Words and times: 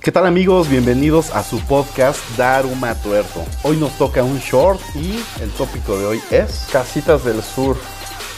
¿Qué 0.00 0.10
tal 0.12 0.24
amigos? 0.26 0.68
Bienvenidos 0.68 1.30
a 1.30 1.42
su 1.42 1.60
podcast 1.60 2.20
Daruma 2.38 2.94
Tuerto. 2.94 3.44
Hoy 3.62 3.76
nos 3.76 3.92
toca 3.98 4.22
un 4.22 4.38
short 4.38 4.80
y 4.94 5.22
el 5.42 5.50
tópico 5.50 5.98
de 5.98 6.06
hoy 6.06 6.22
es... 6.30 6.68
Casitas 6.72 7.22
del 7.24 7.42
Sur. 7.42 7.76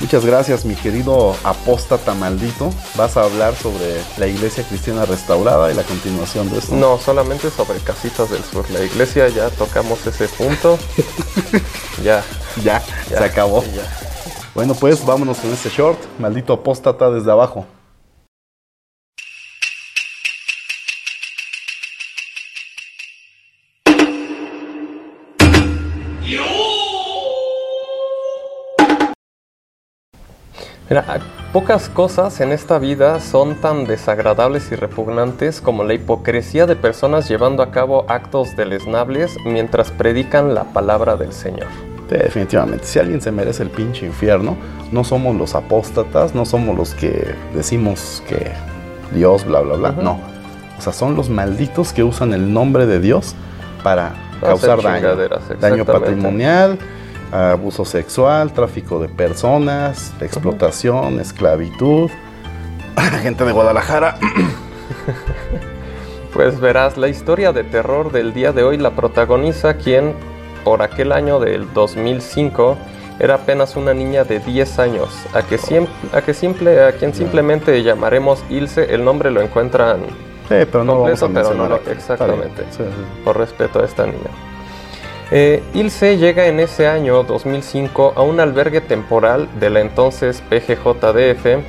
Muchas 0.01 0.25
gracias 0.27 0.65
mi 0.65 0.75
querido 0.75 1.37
apóstata 1.45 2.15
maldito. 2.15 2.71
Vas 2.97 3.17
a 3.17 3.23
hablar 3.23 3.55
sobre 3.55 4.01
la 4.19 4.27
iglesia 4.27 4.65
cristiana 4.65 5.05
restaurada 5.05 5.71
y 5.71 5.75
la 5.75 5.85
continuación 5.85 6.51
de 6.51 6.59
esto. 6.59 6.75
No, 6.75 6.99
solamente 6.99 7.49
sobre 7.51 7.79
Casitas 7.79 8.29
del 8.31 8.43
Sur. 8.43 8.69
La 8.71 8.83
iglesia 8.83 9.29
ya 9.29 9.49
tocamos 9.51 10.05
ese 10.05 10.27
punto. 10.29 10.79
ya, 12.03 12.25
Ya, 12.65 12.83
ya, 13.09 13.19
se 13.19 13.25
acabó. 13.25 13.63
ya. 13.63 13.83
Bueno 14.55 14.75
pues 14.75 15.05
vámonos 15.07 15.39
con 15.39 15.53
este 15.53 15.69
short. 15.71 15.99
Maldito 16.19 16.55
apóstata 16.55 17.09
desde 17.11 17.31
abajo. 17.31 17.65
Mira, 30.93 31.07
pocas 31.55 31.89
cosas 31.89 32.39
en 32.43 32.53
esta 32.53 32.79
vida 32.79 33.19
son 33.19 33.55
tan 33.55 33.87
desagradables 33.87 34.71
y 34.73 34.75
repugnantes 34.75 35.63
como 35.63 35.85
la 35.85 35.95
hipocresía 35.95 36.67
de 36.67 36.77
personas 36.77 37.31
llevando 37.31 37.63
a 37.63 37.71
cabo 37.71 38.05
actos 38.09 38.55
deleznables 38.57 39.39
mientras 39.47 39.91
predican 39.91 40.55
la 40.55 40.65
palabra 40.65 41.17
del 41.17 41.33
Señor. 41.33 41.69
Sí, 42.11 42.17
definitivamente. 42.19 42.85
Si 42.85 42.99
alguien 42.99 43.23
se 43.23 43.33
merece 43.33 43.63
el 43.63 43.71
pinche 43.71 44.05
infierno, 44.05 44.55
no 44.91 45.03
somos 45.03 45.35
los 45.35 45.55
apóstatas, 45.55 46.35
no 46.35 46.45
somos 46.45 46.77
los 46.77 46.93
que 46.93 47.37
decimos 47.55 48.23
que 48.29 48.53
Dios, 49.15 49.47
bla, 49.47 49.61
bla, 49.61 49.77
bla. 49.77 49.93
No. 49.93 50.21
O 50.79 50.83
sea, 50.83 50.93
son 50.93 51.17
los 51.17 51.31
malditos 51.31 51.95
que 51.95 52.05
usan 52.05 52.35
el 52.35 52.53
nombre 52.53 52.85
de 52.85 53.01
Dios 53.01 53.35
para 53.83 54.13
causar 54.43 54.83
daño. 54.83 55.17
Daño 55.59 55.87
patrimonial, 55.87 56.79
abuso 57.33 57.85
sexual, 57.85 58.53
tráfico 58.53 59.01
de 59.01 59.09
personas, 59.09 60.13
explotación, 60.21 61.19
esclavitud. 61.19 62.11
Gente 63.23 63.45
de 63.45 63.53
Guadalajara. 63.53 64.19
Pues 66.33 66.59
verás, 66.61 66.97
la 66.97 67.09
historia 67.09 67.53
de 67.53 67.63
terror 67.63 68.11
del 68.11 68.33
día 68.33 68.53
de 68.53 68.63
hoy 68.63 68.79
la 68.79 68.93
protagoniza 68.93 69.75
quien, 69.75 70.15
por 70.65 70.81
aquel 70.81 71.13
año 71.13 71.39
del 71.41 71.71
2005, 71.75 72.79
era 73.19 73.35
apenas 73.35 73.77
una 73.77 73.93
niña 73.93 74.25
de 74.25 74.39
10 74.39 74.79
años, 74.79 75.11
a, 75.35 75.43
que 75.43 75.61
a, 76.13 76.23
que 76.23 76.33
simple, 76.33 76.83
a 76.83 76.93
quien 76.93 77.13
simplemente 77.13 77.83
llamaremos 77.83 78.43
Ilse, 78.49 78.95
el 78.95 79.05
nombre 79.05 79.31
lo 79.31 79.43
encuentran 79.43 80.01
Sí, 80.49 80.67
pero 80.71 80.85
no 80.85 80.95
lo 80.95 81.03
vamos 81.03 81.21
Completo, 81.21 81.49
a 81.49 81.53
pero 81.53 81.69
no 81.69 81.77
exactamente. 81.93 82.63
Sí, 82.71 82.79
sí. 82.79 83.23
por 83.25 83.37
respeto 83.37 83.81
a 83.81 83.85
esta 83.85 84.07
niña. 84.07 84.31
Eh, 85.35 85.63
Ilse 85.73 86.19
llega 86.19 86.47
en 86.47 86.61
ese 86.61 86.87
año 86.87 87.23
2005 87.23 88.13
a 88.17 88.21
un 88.21 88.39
albergue 88.39 88.83
temporal 88.83 89.49
de 89.59 89.71
la 89.71 89.81
entonces 89.81 90.43
PGJDF 90.51 91.65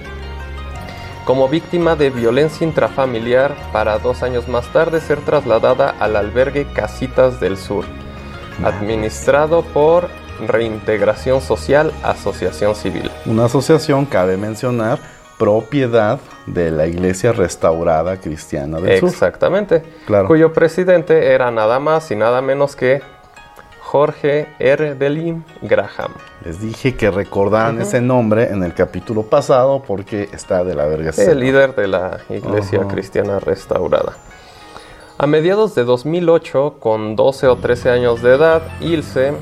como 1.24 1.48
víctima 1.48 1.96
de 1.96 2.10
violencia 2.10 2.68
intrafamiliar 2.68 3.56
para 3.72 4.00
dos 4.00 4.22
años 4.22 4.50
más 4.50 4.68
tarde 4.74 5.00
ser 5.00 5.22
trasladada 5.22 5.96
al 5.98 6.18
albergue 6.18 6.68
Casitas 6.74 7.40
del 7.40 7.56
Sur, 7.56 7.86
administrado 8.66 9.62
por 9.62 10.10
Reintegración 10.46 11.40
Social 11.40 11.94
Asociación 12.04 12.76
Civil. 12.76 13.10
Una 13.26 13.46
asociación, 13.46 14.06
cabe 14.06 14.36
mencionar, 14.36 15.00
propiedad 15.40 16.20
de 16.48 16.70
la 16.70 16.86
iglesia 16.88 17.32
restaurada 17.32 18.18
cristiana 18.18 18.82
del 18.82 19.00
sur. 19.00 19.08
Exactamente. 19.08 19.84
Claro. 20.06 20.28
Cuyo 20.28 20.52
presidente 20.52 21.32
era 21.32 21.50
nada 21.50 21.80
más 21.80 22.12
y 22.12 22.18
nada 22.18 22.42
menos 22.42 22.76
que 22.76 23.02
Jorge 23.94 24.48
R. 24.58 24.96
Delim 24.96 25.44
Graham. 25.62 26.14
Les 26.44 26.60
dije 26.60 26.96
que 26.96 27.12
recordaran 27.12 27.80
ese 27.80 28.02
nombre 28.02 28.50
en 28.50 28.64
el 28.64 28.74
capítulo 28.74 29.22
pasado 29.22 29.84
porque 29.86 30.30
está 30.34 30.64
de 30.64 30.74
la 30.74 30.88
verga. 30.88 31.12
el 31.16 31.40
líder 31.40 31.76
de 31.76 31.88
la 31.88 32.18
Iglesia. 32.28 32.88
Cristiana 32.88 33.38
Restaurada. 33.38 34.14
A 35.20 35.28
mediados 35.28 35.76
de 35.76 35.84
2008, 35.84 36.78
con 36.80 37.16
12 37.16 37.46
o 37.46 37.56
13 37.58 37.92
años 37.92 38.24
de 38.24 38.34
edad, 38.34 38.64
Ilse, 38.82 39.34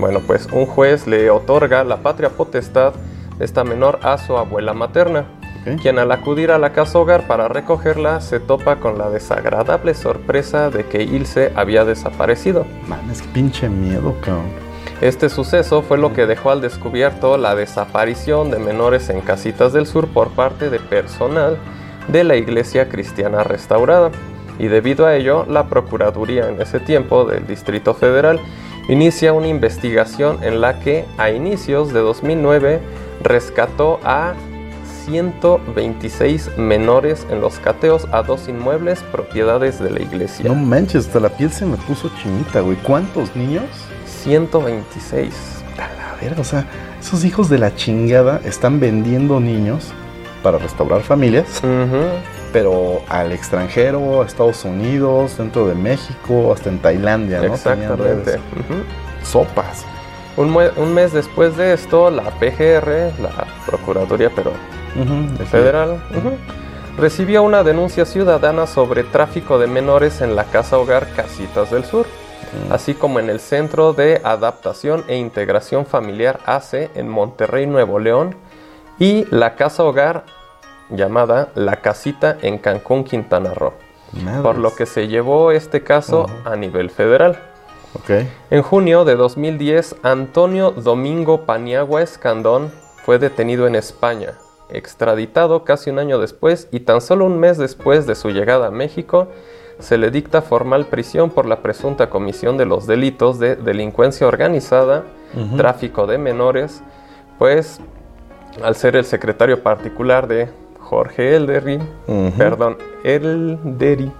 bueno, 0.00 0.22
pues 0.26 0.48
un 0.50 0.66
juez 0.66 1.06
le 1.06 1.30
otorga 1.30 1.84
la 1.84 1.98
patria 1.98 2.30
potestad 2.30 2.94
de 3.38 3.44
esta 3.44 3.62
menor 3.62 4.00
a 4.02 4.18
su 4.18 4.36
abuela 4.36 4.74
materna, 4.74 5.26
Quien 5.82 5.98
al 5.98 6.10
acudir 6.12 6.50
a 6.50 6.58
la 6.58 6.72
casa 6.72 6.98
hogar 6.98 7.26
para 7.26 7.48
recogerla 7.48 8.20
se 8.20 8.40
topa 8.40 8.76
con 8.76 8.96
la 8.96 9.10
desagradable 9.10 9.94
sorpresa 9.94 10.70
de 10.70 10.86
que 10.86 11.02
Ilse 11.02 11.52
había 11.54 11.84
desaparecido. 11.84 12.66
Mames, 12.86 13.22
pinche 13.34 13.68
miedo, 13.68 14.14
cabrón. 14.20 14.46
Este 15.00 15.28
suceso 15.28 15.82
fue 15.82 15.96
lo 15.96 16.12
que 16.12 16.26
dejó 16.26 16.50
al 16.50 16.60
descubierto 16.60 17.36
la 17.36 17.54
desaparición 17.54 18.50
de 18.50 18.58
menores 18.58 19.10
en 19.10 19.20
Casitas 19.20 19.72
del 19.72 19.86
Sur 19.86 20.08
por 20.08 20.30
parte 20.30 20.70
de 20.70 20.80
personal 20.80 21.56
de 22.08 22.24
la 22.24 22.36
Iglesia 22.36 22.88
Cristiana 22.88 23.44
Restaurada. 23.44 24.10
Y 24.58 24.66
debido 24.66 25.06
a 25.06 25.14
ello, 25.14 25.46
la 25.48 25.68
Procuraduría 25.68 26.48
en 26.48 26.60
ese 26.60 26.80
tiempo 26.80 27.24
del 27.24 27.46
Distrito 27.46 27.94
Federal 27.94 28.40
inicia 28.88 29.32
una 29.32 29.46
investigación 29.46 30.42
en 30.42 30.60
la 30.60 30.80
que 30.80 31.04
a 31.16 31.30
inicios 31.30 31.92
de 31.92 32.00
2009 32.00 32.80
rescató 33.22 34.00
a 34.02 34.34
126 35.08 36.58
menores 36.58 37.26
en 37.30 37.40
los 37.40 37.58
cateos 37.58 38.06
a 38.12 38.22
dos 38.22 38.46
inmuebles 38.46 39.02
propiedades 39.04 39.78
de 39.80 39.90
la 39.90 40.02
iglesia. 40.02 40.44
No 40.46 40.54
manches, 40.54 41.06
hasta 41.06 41.18
la 41.18 41.30
piel 41.30 41.50
se 41.50 41.64
me 41.64 41.78
puso 41.78 42.10
chinita, 42.22 42.60
güey. 42.60 42.76
¿Cuántos 42.76 43.34
niños? 43.34 43.64
126. 44.22 45.34
A 45.78 45.88
la 45.94 46.14
verga, 46.20 46.42
o 46.42 46.44
sea, 46.44 46.66
esos 47.00 47.24
hijos 47.24 47.48
de 47.48 47.58
la 47.58 47.74
chingada 47.74 48.40
están 48.44 48.80
vendiendo 48.80 49.40
niños 49.40 49.92
para 50.42 50.58
restaurar 50.58 51.00
familias, 51.00 51.62
pero 52.52 53.02
al 53.08 53.32
extranjero, 53.32 54.22
a 54.22 54.26
Estados 54.26 54.64
Unidos, 54.64 55.38
dentro 55.38 55.66
de 55.66 55.74
México, 55.74 56.52
hasta 56.52 56.68
en 56.68 56.80
Tailandia, 56.80 57.40
¿no? 57.40 57.54
Exactamente. 57.54 58.38
Sopas. 59.22 59.84
Un 60.36 60.94
mes 60.94 61.12
después 61.12 61.56
de 61.56 61.72
esto, 61.72 62.10
la 62.10 62.24
PGR, 62.38 63.20
la 63.20 63.46
Procuraduría 63.66 64.30
pero 64.34 64.52
Federal, 65.50 66.00
recibió 66.96 67.42
una 67.42 67.62
denuncia 67.62 68.04
ciudadana 68.04 68.66
sobre 68.66 69.04
tráfico 69.04 69.58
de 69.58 69.66
menores 69.66 70.20
en 70.20 70.34
la 70.34 70.44
casa 70.44 70.78
hogar 70.78 71.12
Casitas 71.14 71.70
del 71.70 71.84
Sur, 71.84 72.06
así 72.70 72.94
como 72.94 73.20
en 73.20 73.30
el 73.30 73.40
Centro 73.40 73.92
de 73.92 74.20
Adaptación 74.24 75.04
e 75.08 75.16
Integración 75.16 75.86
Familiar 75.86 76.40
ACE 76.46 76.90
en 76.94 77.08
Monterrey, 77.08 77.66
Nuevo 77.66 77.98
León, 77.98 78.34
y 78.98 79.26
la 79.30 79.54
casa 79.54 79.84
hogar 79.84 80.24
llamada 80.90 81.50
La 81.54 81.76
Casita 81.76 82.36
en 82.42 82.58
Cancún, 82.58 83.04
Quintana 83.04 83.54
Roo, 83.54 83.74
Madres. 84.12 84.42
por 84.42 84.58
lo 84.58 84.74
que 84.74 84.86
se 84.86 85.06
llevó 85.06 85.52
este 85.52 85.82
caso 85.82 86.26
a 86.44 86.56
nivel 86.56 86.90
federal. 86.90 87.38
Ok. 87.94 88.26
En 88.50 88.62
junio 88.62 89.04
de 89.04 89.16
2010, 89.16 89.96
Antonio 90.02 90.72
Domingo 90.72 91.42
Paniagua 91.46 92.02
Escandón 92.02 92.72
fue 93.04 93.18
detenido 93.18 93.66
en 93.66 93.74
España, 93.74 94.34
extraditado 94.70 95.64
casi 95.64 95.90
un 95.90 95.98
año 95.98 96.18
después 96.18 96.68
y 96.70 96.80
tan 96.80 97.00
solo 97.00 97.24
un 97.24 97.38
mes 97.38 97.58
después 97.58 98.06
de 98.06 98.14
su 98.14 98.30
llegada 98.30 98.68
a 98.68 98.70
México, 98.70 99.28
se 99.78 99.96
le 99.96 100.10
dicta 100.10 100.42
formal 100.42 100.86
prisión 100.86 101.30
por 101.30 101.46
la 101.46 101.60
presunta 101.62 102.10
comisión 102.10 102.56
de 102.56 102.66
los 102.66 102.86
delitos 102.86 103.38
de 103.38 103.56
delincuencia 103.56 104.26
organizada, 104.26 105.04
tráfico 105.56 106.06
de 106.06 106.18
menores, 106.18 106.82
pues 107.38 107.80
al 108.62 108.74
ser 108.74 108.96
el 108.96 109.04
secretario 109.04 109.62
particular 109.62 110.26
de 110.26 110.48
Jorge 110.80 111.36
Elderry, 111.36 111.76
Ujú. 112.06 112.32
perdón, 112.36 112.78
Elderi 113.04 114.10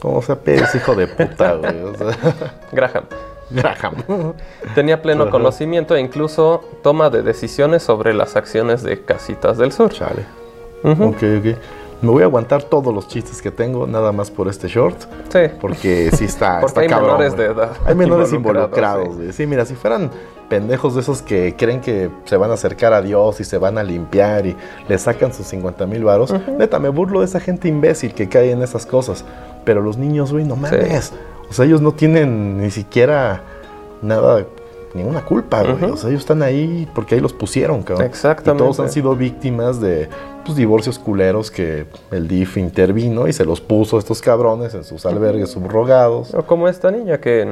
¿Cómo 0.00 0.22
se 0.22 0.32
apellidas, 0.32 0.74
hijo 0.74 0.94
de 0.94 1.06
puta, 1.06 1.54
güey? 1.54 1.82
O 1.82 1.94
sea, 1.94 2.16
Graham. 2.72 3.04
Graham. 3.50 3.94
Tenía 4.74 5.02
pleno 5.02 5.24
Ajá. 5.24 5.30
conocimiento 5.32 5.94
e 5.96 6.00
incluso 6.00 6.62
toma 6.82 7.10
de 7.10 7.22
decisiones 7.22 7.82
sobre 7.82 8.14
las 8.14 8.36
acciones 8.36 8.82
de 8.82 9.02
Casitas 9.02 9.58
del 9.58 9.72
Sur. 9.72 9.90
Chale. 9.92 10.24
Ujú. 10.84 11.04
Ok, 11.04 11.16
ok. 11.38 11.56
Me 12.02 12.08
voy 12.10 12.22
a 12.22 12.26
aguantar 12.26 12.62
todos 12.62 12.94
los 12.94 13.08
chistes 13.08 13.42
que 13.42 13.50
tengo, 13.50 13.86
nada 13.86 14.10
más 14.10 14.30
por 14.30 14.48
este 14.48 14.68
short. 14.68 14.96
Sí. 15.30 15.40
Porque 15.60 16.10
sí 16.12 16.24
está. 16.24 16.54
Porque 16.60 16.66
está 16.68 16.80
hay 16.80 16.88
cabrón, 16.88 17.10
menores 17.18 17.34
güey. 17.34 17.48
de 17.48 17.52
edad 17.54 17.70
Hay 17.84 17.94
menores 17.94 18.32
involucrados, 18.32 19.04
involucrados, 19.04 19.34
sí. 19.36 19.42
Sí. 19.42 19.46
mira, 19.46 19.66
si 19.66 19.74
fueran 19.74 20.10
pendejos 20.48 20.94
de 20.94 21.02
esos 21.02 21.20
que 21.20 21.54
creen 21.56 21.80
que 21.82 22.10
se 22.24 22.36
van 22.38 22.50
a 22.50 22.54
acercar 22.54 22.94
a 22.94 23.02
Dios 23.02 23.38
y 23.40 23.44
se 23.44 23.58
van 23.58 23.76
a 23.76 23.82
limpiar 23.82 24.46
y 24.46 24.56
le 24.88 24.98
sacan 24.98 25.32
sus 25.34 25.46
50 25.48 25.86
mil 25.86 26.02
varos, 26.04 26.32
neta, 26.58 26.78
me 26.78 26.88
burlo 26.88 27.20
de 27.20 27.26
esa 27.26 27.38
gente 27.38 27.68
imbécil 27.68 28.14
que 28.14 28.28
cae 28.30 28.50
en 28.50 28.62
esas 28.62 28.86
cosas. 28.86 29.24
Pero 29.64 29.82
los 29.82 29.98
niños, 29.98 30.32
güey, 30.32 30.44
no 30.46 30.56
mames. 30.56 31.12
O 31.50 31.52
sea, 31.52 31.64
ellos 31.64 31.80
no 31.80 31.92
tienen 31.92 32.60
ni 32.60 32.70
siquiera 32.70 33.42
nada, 34.00 34.46
ninguna 34.94 35.24
culpa, 35.24 35.62
güey. 35.62 35.90
O 35.90 35.96
sea, 35.96 36.08
ellos 36.10 36.22
están 36.22 36.42
ahí 36.42 36.88
porque 36.94 37.16
ahí 37.16 37.20
los 37.20 37.32
pusieron, 37.32 37.82
cabrón. 37.82 38.06
Exactamente. 38.06 38.62
Y 38.62 38.66
todos 38.66 38.80
han 38.80 38.90
sido 38.90 39.16
víctimas 39.16 39.80
de 39.80 40.08
pues, 40.44 40.56
divorcios 40.56 40.98
culeros 40.98 41.50
que 41.50 41.86
el 42.12 42.28
DIF 42.28 42.56
intervino 42.56 43.26
y 43.26 43.32
se 43.32 43.44
los 43.44 43.60
puso 43.60 43.96
a 43.96 43.98
estos 43.98 44.22
cabrones 44.22 44.74
en 44.74 44.84
sus 44.84 45.04
albergues 45.04 45.50
subrogados. 45.50 46.32
O 46.34 46.46
como 46.46 46.68
esta 46.68 46.90
niña 46.90 47.18
que 47.18 47.46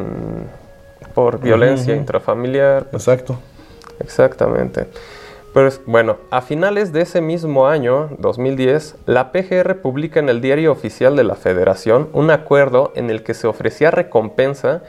por 1.15 1.41
violencia 1.41 1.97
intrafamiliar. 1.97 2.87
Exacto. 2.93 3.37
Exactamente. 3.99 4.87
Pero 5.59 5.73
bueno, 5.87 6.19
a 6.31 6.41
finales 6.41 6.93
de 6.93 7.01
ese 7.01 7.21
mismo 7.21 7.67
año, 7.67 8.11
2010, 8.19 8.95
la 9.07 9.33
PGR 9.33 9.81
publica 9.81 10.21
en 10.21 10.29
el 10.29 10.41
Diario 10.41 10.71
Oficial 10.71 11.17
de 11.17 11.25
la 11.25 11.35
Federación 11.35 12.11
un 12.13 12.31
acuerdo 12.31 12.93
en 12.95 13.11
el 13.11 13.25
que 13.25 13.35
se 13.35 13.49
ofrecía 13.49 13.91
recompensa 13.91 14.83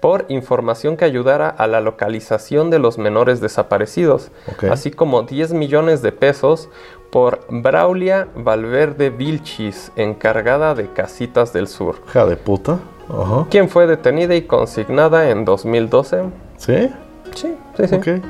por 0.00 0.26
información 0.28 0.96
que 0.96 1.04
ayudara 1.04 1.48
a 1.48 1.66
la 1.66 1.80
localización 1.80 2.70
de 2.70 2.78
los 2.78 2.98
menores 2.98 3.40
desaparecidos, 3.40 4.30
así 4.70 4.92
como 4.92 5.22
10 5.22 5.54
millones 5.54 6.02
de 6.02 6.12
pesos 6.12 6.68
por 7.10 7.40
Braulia 7.48 8.28
Valverde 8.36 9.10
Vilchis, 9.10 9.90
encargada 9.96 10.76
de 10.76 10.86
Casitas 10.86 11.52
del 11.52 11.66
Sur, 11.66 11.96
Hija 12.06 12.26
de 12.26 12.36
puta. 12.36 12.78
Ajá. 13.08 13.48
quien 13.50 13.68
fue 13.68 13.88
detenida 13.88 14.36
y 14.36 14.42
consignada 14.42 15.30
en 15.30 15.44
2012. 15.44 16.22
¿Sí? 16.58 16.92
Sí, 17.34 17.56
sí, 17.76 17.88
sí. 17.88 18.22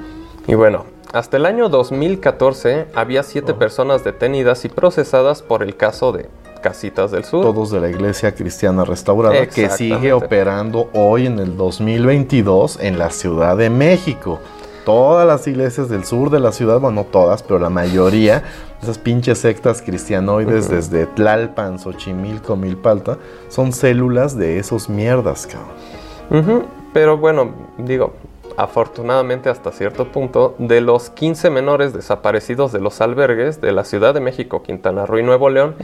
Y 0.47 0.55
bueno, 0.55 0.87
hasta 1.13 1.37
el 1.37 1.47
año 1.47 1.69
2014 1.69 2.87
había 2.95 3.23
siete 3.23 3.55
personas 3.55 4.03
detenidas 4.03 4.65
y 4.65 4.69
procesadas 4.69 5.43
por 5.43 5.63
el 5.63 5.77
caso 5.77 6.13
de 6.13 6.29
Casitas 6.63 7.11
del 7.11 7.25
Sur. 7.25 7.45
Todos 7.45 7.71
de 7.71 7.81
la 7.81 7.91
Iglesia 7.91 8.35
Cristiana 8.35 8.85
Restaurada 8.85 9.47
que 9.47 9.69
sigue 9.69 10.13
operando 10.13 10.89
hoy 10.95 11.27
en 11.27 11.39
el 11.39 11.57
2022 11.57 12.79
en 12.81 12.99
la 12.99 13.11
Ciudad 13.11 13.57
de 13.57 13.69
México. 13.69 14.39
Todas 14.87 15.27
las 15.27 15.47
iglesias 15.47 15.89
del 15.89 16.05
sur 16.05 16.31
de 16.31 16.41
la 16.41 16.51
ciudad, 16.51 16.81
bueno, 16.81 17.03
no 17.03 17.07
todas, 17.09 17.45
pero 17.45 17.61
la 17.61 17.71
mayoría, 17.71 18.43
esas 18.83 18.99
pinches 18.99 19.39
sectas 19.39 19.81
cristianoides 19.81 20.69
desde 20.69 21.07
Tlalpan, 21.07 21.79
Xochimilco, 21.79 22.57
Milpalta, 22.57 23.17
son 23.49 23.73
células 23.73 24.37
de 24.37 24.59
esos 24.59 24.89
mierdas, 24.89 25.47
cabrón. 25.47 26.67
Pero 26.93 27.17
bueno, 27.17 27.53
digo, 27.79 28.15
afortunadamente 28.57 29.49
hasta 29.49 29.73
cierto 29.73 30.09
punto, 30.09 30.55
de 30.59 30.81
los 30.81 31.11
15 31.11 31.51
menores 31.51 31.93
desaparecidos 31.93 32.73
de 32.73 32.81
los 32.81 33.01
albergues 33.01 33.61
de 33.61 33.73
la 33.73 33.85
Ciudad 33.85 34.15
de 34.15 34.21
México, 34.21 34.63
Quintana 34.63 35.07
Roo 35.07 35.19
y 35.19 35.23
Nuevo 35.23 35.51
León, 35.51 35.77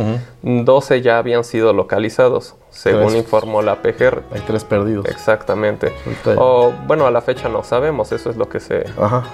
12 0.42 1.02
ya 1.02 1.18
habían 1.18 1.44
sido 1.44 1.72
localizados, 1.72 2.56
según 2.70 3.08
Tres. 3.08 3.16
informó 3.16 3.62
la 3.62 3.82
PGR. 3.82 4.22
Hay 4.32 4.40
tres 4.46 4.64
perdidos. 4.64 5.06
Exactamente. 5.06 5.92
O 6.36 6.72
bueno, 6.86 7.06
a 7.06 7.10
la 7.10 7.20
fecha 7.20 7.48
no 7.48 7.62
sabemos, 7.62 8.12
eso 8.12 8.30
es 8.30 8.36
lo 8.36 8.48
que 8.48 8.60
se, 8.60 8.84
Ajá. 9.00 9.24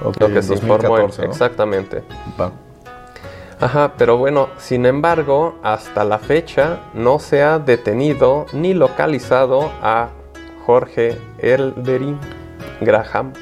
Lo 0.00 0.28
que 0.28 0.42
se 0.42 0.54
informó. 0.54 0.96
2014, 0.98 1.22
¿no? 1.22 1.28
Exactamente. 1.28 2.02
Va. 2.40 2.52
Ajá, 3.60 3.92
pero 3.96 4.16
bueno, 4.16 4.48
sin 4.58 4.86
embargo, 4.86 5.54
hasta 5.62 6.02
la 6.02 6.18
fecha 6.18 6.80
no 6.94 7.20
se 7.20 7.42
ha 7.44 7.60
detenido 7.60 8.46
ni 8.52 8.74
localizado 8.74 9.70
a 9.80 10.08
Jorge 10.66 11.16
Elderin 11.38 12.18
Graham, 12.84 13.32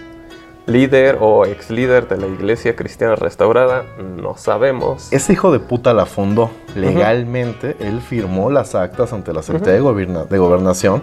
líder 0.67 1.19
o 1.21 1.45
ex 1.47 1.71
líder 1.71 2.07
de 2.09 2.17
la 2.17 2.27
Iglesia 2.27 2.77
Cristiana 2.77 3.17
Restaurada, 3.17 3.85
no 4.17 4.37
sabemos. 4.37 5.13
Ese 5.13 5.33
hijo 5.33 5.53
de 5.53 5.59
puta 5.61 5.93
la 5.95 6.07
fundó. 6.07 6.51
Legalmente, 6.75 7.77
él 7.81 8.01
firmó 8.01 8.51
las 8.51 8.75
actas 8.75 9.13
ante 9.13 9.33
la 9.33 9.43
Secretaría 9.43 9.75
de, 9.75 9.81
Goberna- 9.81 10.25
de 10.25 10.39
Gobernación 10.39 11.03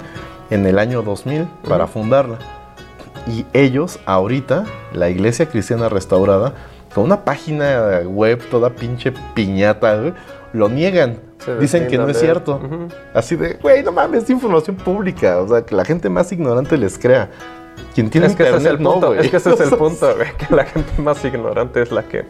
en 0.50 0.66
el 0.66 0.80
año 0.80 1.02
2000 1.02 1.48
para 1.68 1.88
fundarla. 1.88 2.38
Y 3.28 3.46
ellos, 3.54 4.00
ahorita, 4.06 4.64
la 4.94 5.10
Iglesia 5.10 5.48
Cristiana 5.48 5.90
Restaurada, 5.90 6.54
con 6.96 7.04
una 7.04 7.26
página 7.26 8.02
web 8.06 8.42
toda 8.50 8.70
pinche 8.70 9.12
piñata, 9.34 9.98
güey, 10.00 10.14
lo 10.54 10.70
niegan. 10.70 11.20
Se 11.44 11.56
Dicen 11.58 11.88
que 11.88 11.98
no 11.98 12.08
es 12.08 12.20
cierto. 12.20 12.60
Así 13.14 13.36
de, 13.36 13.56
güey, 13.62 13.84
no 13.84 13.92
mames, 13.92 14.24
es 14.24 14.30
información 14.30 14.78
pública. 14.78 15.40
O 15.42 15.48
sea, 15.50 15.62
que 15.66 15.76
la 15.76 15.84
gente 15.86 16.10
más 16.10 16.32
ignorante 16.32 16.78
les 16.78 16.98
crea. 16.98 17.30
Quien 17.94 18.10
tiene 18.10 18.28
Es 18.28 18.36
que 18.36 18.44
ese 18.44 18.58
es 18.58 18.58
internet, 18.64 18.80
el 18.80 18.88
punto, 18.88 19.14
es 19.16 19.30
que 19.30 19.38
ese 19.38 19.54
es 19.54 19.60
el 19.60 19.70
punto, 19.78 20.16
güey, 20.16 20.34
que 20.38 20.56
la 20.56 20.66
gente 20.66 21.02
más 21.02 21.24
ignorante 21.26 21.82
es 21.82 21.92
la 21.92 22.04
que 22.04 22.26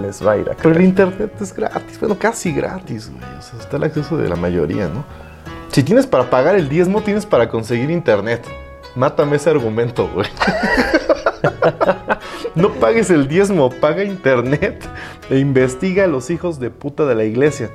les 0.00 0.24
va 0.24 0.32
a 0.32 0.36
ir 0.36 0.50
a 0.50 0.54
Pero 0.54 0.74
el 0.74 0.82
internet 0.82 1.32
es 1.40 1.54
gratis, 1.54 1.98
bueno, 1.98 2.16
casi 2.18 2.52
gratis, 2.52 3.10
güey. 3.10 3.24
O 3.38 3.42
sea, 3.42 3.58
está 3.58 3.76
el 3.76 3.84
acceso 3.84 4.16
de 4.16 4.28
la 4.28 4.36
mayoría, 4.36 4.88
¿no? 4.88 5.04
Si 5.72 5.82
tienes 5.82 6.06
para 6.06 6.30
pagar 6.30 6.56
el 6.56 6.68
diezmo, 6.68 7.02
tienes 7.02 7.26
para 7.26 7.48
conseguir 7.48 7.90
internet. 7.90 8.44
Mátame 8.94 9.36
ese 9.36 9.50
argumento, 9.50 10.08
güey. 10.08 10.28
no 12.54 12.72
pagues 12.74 13.10
el 13.10 13.28
diezmo, 13.28 13.70
paga 13.70 14.02
internet 14.02 14.88
e 15.30 15.38
investiga 15.38 16.04
a 16.04 16.06
los 16.06 16.30
hijos 16.30 16.58
de 16.58 16.70
puta 16.70 17.04
de 17.04 17.14
la 17.14 17.24
iglesia. 17.24 17.70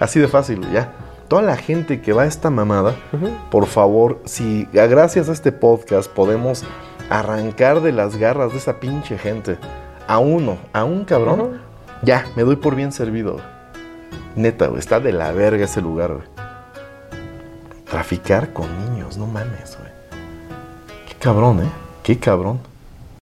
Así 0.00 0.20
de 0.20 0.28
fácil, 0.28 0.60
ya. 0.72 0.92
Toda 1.28 1.42
la 1.42 1.56
gente 1.56 2.00
que 2.00 2.12
va 2.12 2.22
a 2.22 2.26
esta 2.26 2.50
mamada, 2.50 2.94
por 3.50 3.66
favor, 3.66 4.20
si 4.24 4.68
gracias 4.72 5.28
a 5.28 5.32
este 5.32 5.52
podcast 5.52 6.10
podemos 6.10 6.64
arrancar 7.08 7.80
de 7.80 7.92
las 7.92 8.16
garras 8.16 8.52
de 8.52 8.58
esa 8.58 8.78
pinche 8.78 9.16
gente 9.16 9.58
a 10.06 10.18
uno, 10.18 10.58
a 10.72 10.84
un 10.84 11.04
cabrón, 11.04 11.60
ya, 12.02 12.26
me 12.36 12.42
doy 12.42 12.56
por 12.56 12.74
bien 12.74 12.92
servido. 12.92 13.38
Neta, 14.36 14.66
güey, 14.66 14.80
está 14.80 15.00
de 15.00 15.12
la 15.12 15.32
verga 15.32 15.64
ese 15.64 15.80
lugar, 15.80 16.12
güey. 16.12 16.26
Traficar 17.86 18.52
con 18.52 18.66
niños, 18.90 19.16
no 19.16 19.26
mames, 19.26 19.78
güey. 19.78 19.90
Qué 21.08 21.14
cabrón, 21.14 21.60
¿eh? 21.60 21.70
Qué 22.02 22.18
cabrón. 22.18 22.58